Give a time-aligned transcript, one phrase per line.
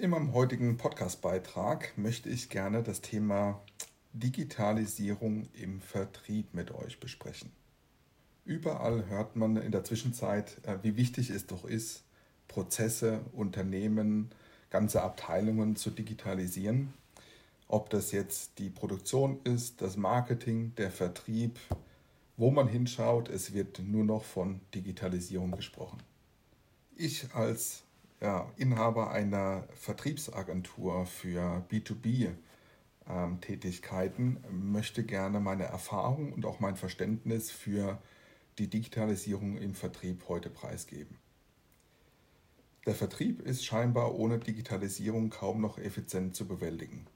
[0.00, 3.60] In meinem heutigen Podcast-Beitrag möchte ich gerne das Thema
[4.12, 7.50] Digitalisierung im Vertrieb mit euch besprechen.
[8.44, 12.04] Überall hört man in der Zwischenzeit, äh, wie wichtig es doch ist,
[12.46, 14.30] Prozesse, Unternehmen,
[14.70, 16.94] ganze Abteilungen zu digitalisieren.
[17.66, 21.58] Ob das jetzt die Produktion ist, das Marketing, der Vertrieb,
[22.36, 25.98] wo man hinschaut, es wird nur noch von Digitalisierung gesprochen.
[26.94, 27.82] Ich als
[28.20, 37.50] ja, Inhaber einer Vertriebsagentur für B2B-Tätigkeiten ähm, möchte gerne meine Erfahrung und auch mein Verständnis
[37.50, 37.98] für
[38.58, 41.16] die Digitalisierung im Vertrieb heute preisgeben.
[42.86, 47.06] Der Vertrieb ist scheinbar ohne Digitalisierung kaum noch effizient zu bewältigen.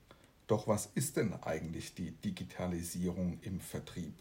[0.47, 4.15] Doch was ist denn eigentlich die Digitalisierung im Vertrieb?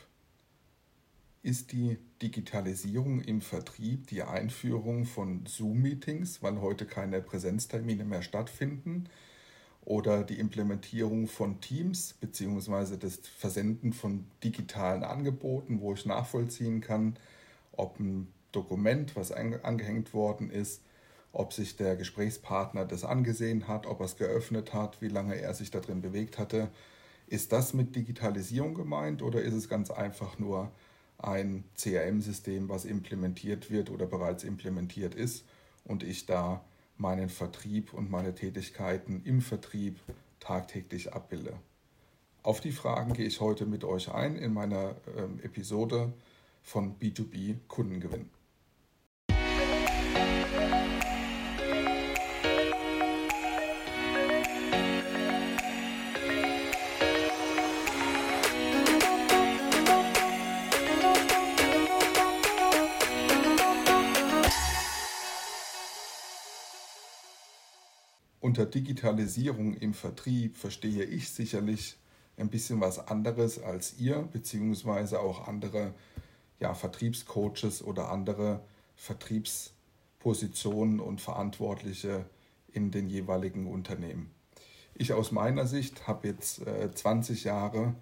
[1.44, 9.10] Ist die Digitalisierung im Vertrieb die Einführung von Zoom-Meetings, weil heute keine Präsenztermine mehr stattfinden,
[9.84, 12.98] oder die Implementierung von Teams bzw.
[12.98, 17.18] das Versenden von digitalen Angeboten, wo ich nachvollziehen kann,
[17.72, 20.84] ob ein Dokument, was angehängt worden ist,
[21.32, 25.54] ob sich der Gesprächspartner das angesehen hat, ob er es geöffnet hat, wie lange er
[25.54, 26.70] sich da drin bewegt hatte.
[27.28, 30.70] Ist das mit Digitalisierung gemeint oder ist es ganz einfach nur
[31.24, 35.46] ein CRM-System, was implementiert wird oder bereits implementiert ist
[35.84, 36.64] und ich da
[36.98, 40.00] meinen Vertrieb und meine Tätigkeiten im Vertrieb
[40.40, 41.54] tagtäglich abbilde.
[42.44, 46.12] Auf die Fragen gehe ich heute mit euch ein in meiner äh, Episode
[46.64, 48.30] von B2B Kundengewinn.
[68.52, 71.96] Unter Digitalisierung im Vertrieb verstehe ich sicherlich
[72.36, 75.94] ein bisschen was anderes als ihr, beziehungsweise auch andere
[76.60, 78.60] ja, Vertriebscoaches oder andere
[78.98, 82.26] Vertriebspositionen und Verantwortliche
[82.74, 84.30] in den jeweiligen Unternehmen.
[84.96, 87.96] Ich aus meiner Sicht habe jetzt äh, 20 Jahre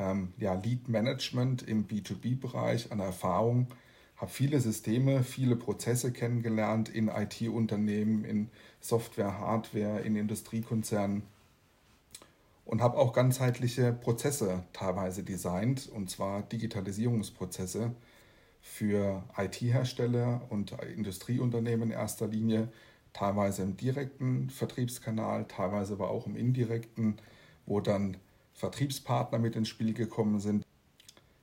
[0.00, 3.68] ähm, ja, Lead Management im B2B-Bereich an Erfahrung
[4.16, 8.50] habe viele Systeme, viele Prozesse kennengelernt in IT-Unternehmen, in
[8.80, 11.22] Software, Hardware, in Industriekonzernen
[12.64, 17.92] und habe auch ganzheitliche Prozesse teilweise designt, und zwar Digitalisierungsprozesse
[18.60, 22.68] für IT-Hersteller und Industrieunternehmen in erster Linie,
[23.12, 27.16] teilweise im direkten Vertriebskanal, teilweise aber auch im indirekten,
[27.64, 28.16] wo dann
[28.54, 30.66] Vertriebspartner mit ins Spiel gekommen sind.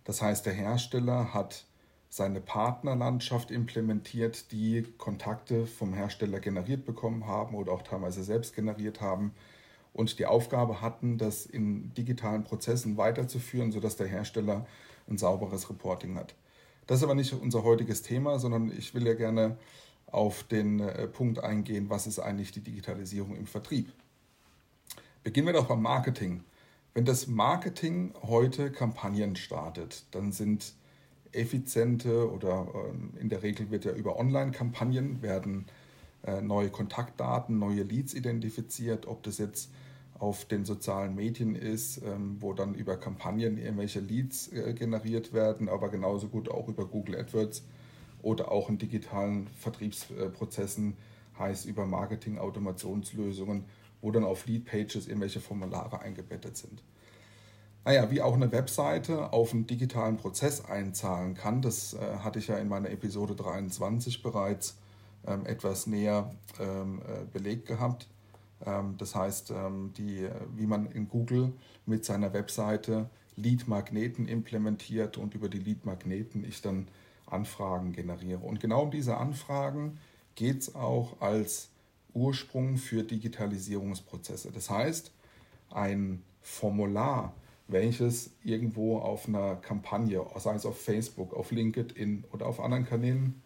[0.03, 1.65] Das heißt, der Hersteller hat
[2.13, 9.01] seine Partnerlandschaft implementiert, die Kontakte vom Hersteller generiert bekommen haben oder auch teilweise selbst generiert
[9.01, 9.33] haben
[9.93, 14.67] und die Aufgabe hatten, das in digitalen Prozessen weiterzuführen, sodass der Hersteller
[15.09, 16.35] ein sauberes Reporting hat.
[16.85, 19.57] Das ist aber nicht unser heutiges Thema, sondern ich will ja gerne
[20.05, 23.91] auf den äh, Punkt eingehen, was ist eigentlich die Digitalisierung im Vertrieb.
[25.23, 26.43] Beginnen wir doch beim Marketing.
[26.93, 30.75] Wenn das Marketing heute Kampagnen startet, dann sind
[31.33, 35.65] effiziente oder ähm, in der Regel wird ja über Online-Kampagnen werden
[36.25, 39.71] äh, neue Kontaktdaten, neue Leads identifiziert, ob das jetzt
[40.19, 45.67] auf den sozialen Medien ist, ähm, wo dann über Kampagnen irgendwelche Leads äh, generiert werden,
[45.67, 47.63] aber genauso gut auch über Google AdWords
[48.21, 50.95] oder auch in digitalen Vertriebsprozessen,
[51.37, 53.65] heißt über Marketing-Automationslösungen,
[54.01, 56.83] wo dann auf Lead-Pages irgendwelche Formulare eingebettet sind
[57.85, 61.61] naja, wie auch eine Webseite auf einen digitalen Prozess einzahlen kann.
[61.61, 64.77] Das äh, hatte ich ja in meiner Episode 23 bereits
[65.27, 68.07] ähm, etwas näher ähm, äh, belegt gehabt.
[68.65, 71.53] Ähm, das heißt, ähm, die, wie man in Google
[71.85, 76.87] mit seiner Webseite Lead-Magneten implementiert und über die Lead-Magneten ich dann
[77.25, 78.39] Anfragen generiere.
[78.39, 79.99] Und genau um diese Anfragen
[80.35, 81.69] geht es auch als
[82.13, 84.51] Ursprung für Digitalisierungsprozesse.
[84.51, 85.11] Das heißt,
[85.71, 87.33] ein Formular,
[87.67, 93.41] welches irgendwo auf einer Kampagne, sei es auf Facebook, auf LinkedIn oder auf anderen Kanälen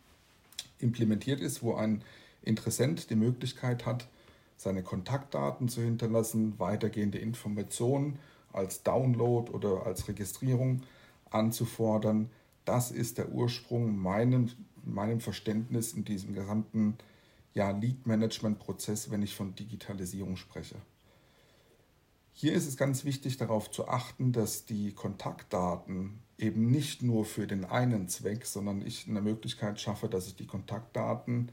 [0.80, 2.04] implementiert ist, wo ein
[2.42, 4.08] Interessent die Möglichkeit hat,
[4.56, 8.20] seine Kontaktdaten zu hinterlassen, weitergehende Informationen
[8.54, 10.82] als Download oder als Registrierung
[11.30, 12.30] anzufordern.
[12.66, 14.50] Das ist der Ursprung meinem,
[14.84, 16.98] meinem Verständnis in diesem gesamten
[17.54, 20.76] ja, Lead-Management-Prozess, wenn ich von Digitalisierung spreche.
[22.40, 27.48] Hier ist es ganz wichtig darauf zu achten, dass die Kontaktdaten eben nicht nur für
[27.48, 31.52] den einen Zweck, sondern ich eine Möglichkeit schaffe, dass ich die Kontaktdaten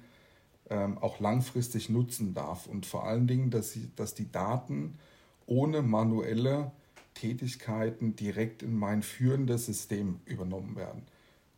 [0.68, 2.66] ähm, auch langfristig nutzen darf.
[2.66, 4.98] Und vor allen Dingen, dass, sie, dass die Daten
[5.46, 6.70] ohne manuelle
[7.14, 11.00] Tätigkeiten direkt in mein führendes System übernommen werden.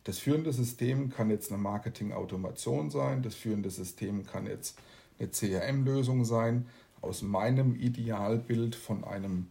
[0.05, 4.79] Das führende System kann jetzt eine Marketing-Automation sein, das führende System kann jetzt
[5.19, 6.67] eine CRM-Lösung sein.
[7.01, 9.47] Aus meinem Idealbild von einem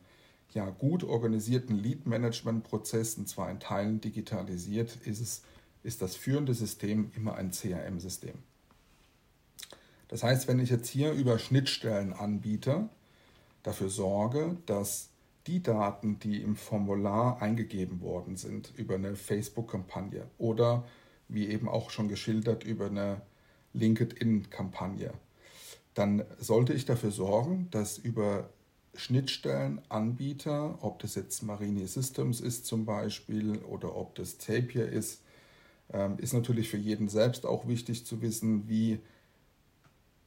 [0.52, 5.42] ja, gut organisierten Lead-Management-Prozess, und zwar in Teilen digitalisiert, ist, es,
[5.82, 8.34] ist das führende System immer ein CRM-System.
[10.08, 12.88] Das heißt, wenn ich jetzt hier über Schnittstellen anbiete,
[13.62, 15.10] dafür sorge, dass
[15.46, 20.84] die Daten, die im Formular eingegeben worden sind, über eine Facebook-Kampagne oder
[21.28, 23.20] wie eben auch schon geschildert, über eine
[23.72, 25.12] LinkedIn-Kampagne,
[25.96, 28.50] dann sollte ich dafür sorgen, dass über
[28.94, 35.22] Schnittstellenanbieter, ob das jetzt Marini Systems ist zum Beispiel oder ob das Zapier ist,
[35.92, 38.98] ähm, ist natürlich für jeden selbst auch wichtig zu wissen, wie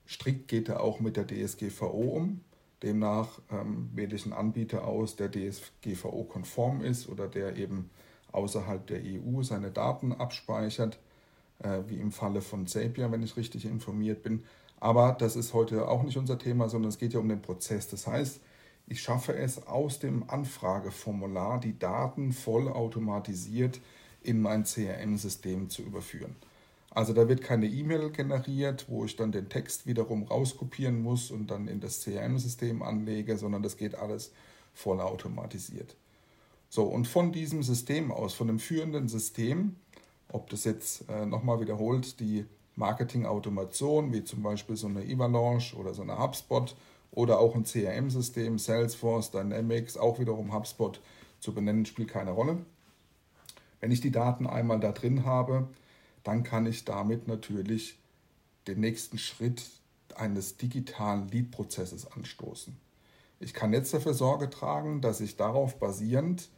[0.07, 2.42] strikt geht er auch mit der DSGVO um.
[2.81, 7.92] Demnach ähm, wähle ich einen Anbieter aus, der DSGVO-konform ist oder der eben
[8.31, 10.98] außerhalb der EU seine Daten abspeichert,
[11.60, 14.44] äh, wie im Falle von Zapier, wenn ich richtig informiert bin.
[14.80, 17.88] Aber das ist heute auch nicht unser Thema, sondern es geht ja um den Prozess.
[17.88, 18.40] Das heißt,
[18.88, 23.80] ich schaffe es aus dem Anfrageformular, die Daten vollautomatisiert
[24.24, 26.36] in mein CRM-System zu überführen.
[26.92, 31.52] Also da wird keine E-Mail generiert, wo ich dann den Text wiederum rauskopieren muss und
[31.52, 34.32] dann in das CRM-System anlege, sondern das geht alles
[34.74, 35.96] vollautomatisiert.
[36.70, 39.75] So, und von diesem System aus, von dem führenden System,
[40.32, 42.46] ob das jetzt äh, nochmal wiederholt, die
[42.80, 46.76] Marketing-Automation, wie zum Beispiel so eine Avalanche oder so eine HubSpot
[47.12, 51.00] oder auch ein CRM-System, Salesforce, Dynamics, auch wiederum HubSpot
[51.40, 52.58] zu benennen, spielt keine Rolle.
[53.81, 55.68] Wenn ich die Daten einmal da drin habe,
[56.24, 58.00] dann kann ich damit natürlich
[58.68, 59.64] den nächsten Schritt
[60.16, 62.75] eines digitalen Lead-Prozesses anstoßen.
[63.40, 66.50] Ich kann jetzt dafür Sorge tragen, dass ich darauf basierend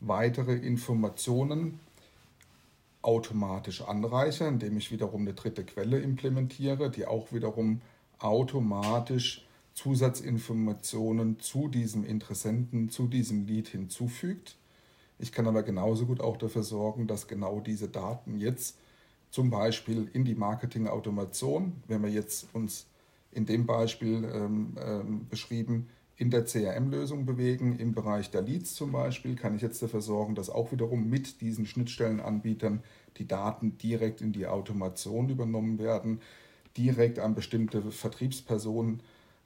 [0.00, 1.80] weitere Informationen
[3.02, 7.80] automatisch anreiche, indem ich wiederum eine dritte Quelle implementiere, die auch wiederum
[8.18, 14.56] automatisch Zusatzinformationen zu diesem Interessenten, zu diesem Lead hinzufügt.
[15.20, 18.76] Ich kann aber genauso gut auch dafür sorgen, dass genau diese Daten jetzt
[19.30, 22.86] zum Beispiel in die Marketing-Automation, wenn wir jetzt uns
[23.30, 28.90] in dem Beispiel ähm, ähm, beschrieben, in der CRM-Lösung bewegen, im Bereich der Leads zum
[28.90, 32.82] Beispiel, kann ich jetzt dafür sorgen, dass auch wiederum mit diesen Schnittstellenanbietern
[33.18, 36.20] die Daten direkt in die Automation übernommen werden,
[36.76, 39.00] direkt an bestimmte Vertriebspersonen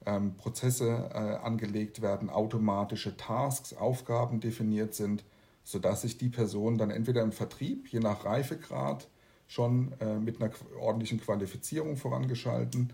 [0.07, 5.23] ähm, Prozesse äh, angelegt werden, automatische Tasks, Aufgaben definiert sind,
[5.63, 9.07] sodass sich die Person dann entweder im Vertrieb, je nach Reifegrad,
[9.47, 12.91] schon äh, mit einer ordentlichen Qualifizierung vorangeschalten,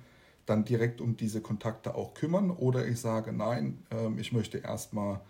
[0.49, 5.21] dann direkt um diese Kontakte auch kümmern oder ich sage, nein, äh, ich möchte erstmal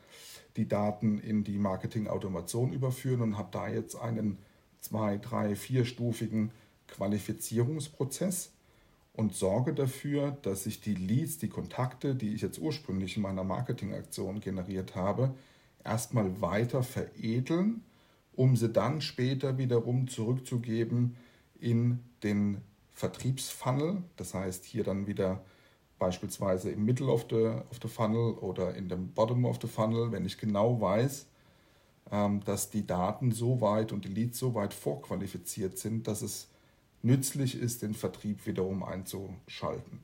[0.55, 4.37] die Daten in die Marketing-Automation überführen und habe da jetzt einen
[4.81, 6.51] zwei, drei, vierstufigen
[6.87, 8.51] Qualifizierungsprozess
[9.13, 13.43] und sorge dafür, dass ich die Leads, die Kontakte, die ich jetzt ursprünglich in meiner
[13.43, 15.33] Marketingaktion generiert habe,
[15.83, 17.83] erstmal weiter veredeln,
[18.33, 21.15] um sie dann später wiederum zurückzugeben
[21.59, 22.61] in den
[22.99, 24.03] Vertriebsfunnel.
[24.17, 25.41] Das heißt, hier dann wieder
[25.99, 30.11] beispielsweise im Middle of the, of the Funnel oder in dem Bottom of the Funnel,
[30.11, 31.27] wenn ich genau weiß,
[32.11, 36.49] ähm, dass die Daten so weit und die Leads so weit vorqualifiziert sind, dass es
[37.01, 40.03] nützlich ist, den Vertrieb wiederum einzuschalten.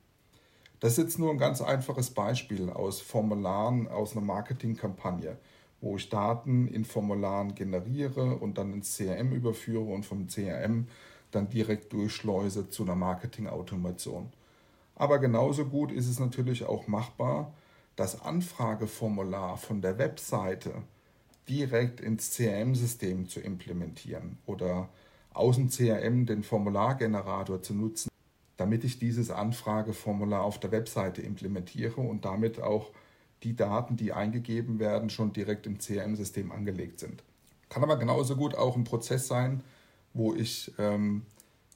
[0.80, 5.36] Das ist jetzt nur ein ganz einfaches Beispiel aus Formularen aus einer Marketingkampagne,
[5.82, 10.86] wo ich Daten in Formularen generiere und dann ins CRM überführe und vom CRM
[11.30, 14.30] dann direkt durchschleuse zu einer Marketingautomation.
[14.94, 17.52] Aber genauso gut ist es natürlich auch machbar,
[17.96, 20.82] das Anfrageformular von der Webseite
[21.48, 24.88] direkt ins CRM-System zu implementieren oder
[25.32, 28.08] aus dem CRM den Formulargenerator zu nutzen,
[28.56, 32.90] damit ich dieses Anfrageformular auf der Webseite implementiere und damit auch
[33.42, 37.22] die Daten, die eingegeben werden, schon direkt im CRM-System angelegt sind.
[37.68, 39.62] Kann aber genauso gut auch ein Prozess sein,
[40.16, 41.22] wo ich ähm,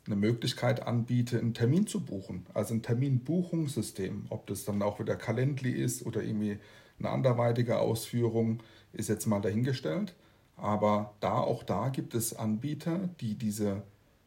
[0.06, 2.46] eine Möglichkeit anbiete, einen Termin zu buchen.
[2.54, 4.26] Also ein Terminbuchungssystem.
[4.30, 6.58] Ob das dann auch wieder Calendly ist oder irgendwie
[6.98, 10.14] eine anderweitige Ausführung, ist jetzt mal dahingestellt.
[10.56, 13.82] Aber da auch da gibt es Anbieter, die diese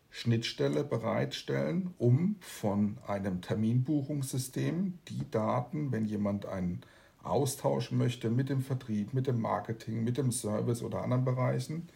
[0.09, 6.81] Schnittstelle bereitstellen, um von einem Terminbuchungssystem die Daten, wenn jemand einen
[7.23, 11.89] austauschen möchte mit dem Vertrieb, mit dem Marketing, mit dem Service oder anderen Bereichen,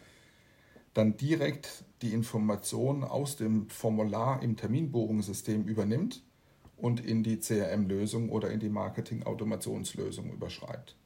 [0.94, 6.22] dann direkt die Informationen aus dem Formular im Terminbuchungssystem übernimmt
[6.76, 10.96] und in die CRM-Lösung oder in die Marketing-Automationslösung überschreibt.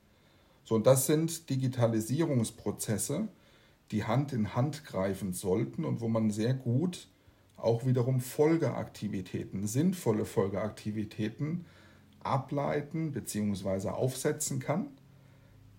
[0.65, 3.29] So, und das sind Digitalisierungsprozesse,
[3.91, 7.09] die Hand in Hand greifen sollten und wo man sehr gut
[7.57, 11.65] auch wiederum Folgeaktivitäten, sinnvolle Folgeaktivitäten
[12.21, 13.89] ableiten bzw.
[13.89, 14.89] aufsetzen kann.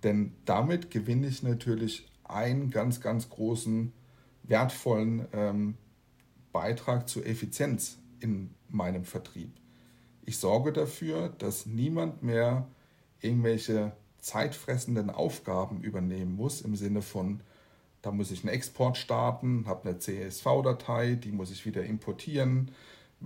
[0.04, 3.94] Denn damit gewinne ich natürlich einen ganz, ganz großen,
[4.44, 5.76] wertvollen ähm,
[6.52, 9.52] Beitrag zur Effizienz in meinem Vertrieb.
[10.26, 12.68] Ich sorge dafür, dass niemand mehr
[13.20, 17.42] irgendwelche zeitfressenden Aufgaben übernehmen muss im Sinne von,
[18.02, 22.72] da muss ich einen Export starten, habe eine CSV-Datei, die muss ich wieder importieren,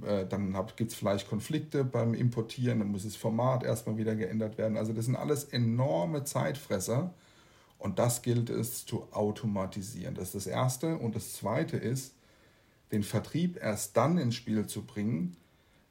[0.03, 4.57] äh, dann gibt es vielleicht Konflikte beim Importieren, dann muss das Format erstmal wieder geändert
[4.57, 4.77] werden.
[4.77, 7.13] Also das sind alles enorme Zeitfresser
[7.79, 10.15] und das gilt es zu automatisieren.
[10.15, 10.97] Das ist das Erste.
[10.97, 12.13] Und das Zweite ist,
[12.91, 15.35] den Vertrieb erst dann ins Spiel zu bringen,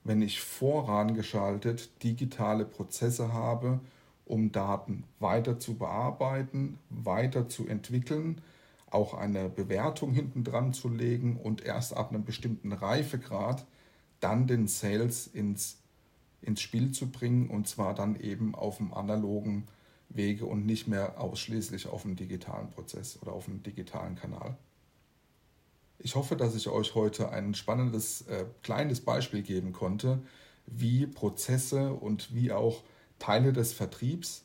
[0.05, 3.81] wenn ich vorangeschaltet digitale Prozesse habe,
[4.25, 8.41] um Daten weiter zu bearbeiten, weiter zu entwickeln,
[8.91, 13.67] auch eine Bewertung hinten dran zu legen und erst ab einem bestimmten Reifegrad
[14.21, 15.79] dann den Sales ins,
[16.41, 19.65] ins Spiel zu bringen und zwar dann eben auf dem analogen
[20.09, 24.57] Wege und nicht mehr ausschließlich auf dem digitalen Prozess oder auf dem digitalen Kanal.
[25.99, 30.21] Ich hoffe, dass ich euch heute ein spannendes äh, kleines Beispiel geben konnte,
[30.67, 32.83] wie Prozesse und wie auch
[33.19, 34.45] Teile des Vertriebs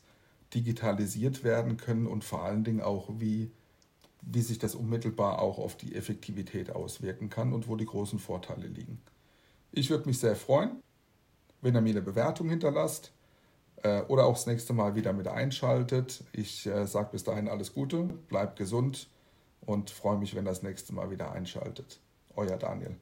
[0.54, 3.50] digitalisiert werden können und vor allen Dingen auch, wie,
[4.22, 8.66] wie sich das unmittelbar auch auf die Effektivität auswirken kann und wo die großen Vorteile
[8.66, 9.00] liegen.
[9.72, 10.82] Ich würde mich sehr freuen,
[11.60, 13.12] wenn ihr mir eine Bewertung hinterlasst
[14.08, 16.24] oder auch das nächste Mal wieder mit einschaltet.
[16.32, 19.08] Ich äh, sage bis dahin alles Gute, bleibt gesund
[19.60, 22.00] und freue mich, wenn das nächste Mal wieder einschaltet.
[22.34, 22.96] Euer Daniel.